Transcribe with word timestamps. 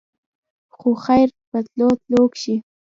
خو 0.75 0.89
خېر 1.03 1.27
په 1.49 1.57
تلو 1.67 1.87
تلو 2.01 2.21
کښې 2.33 2.55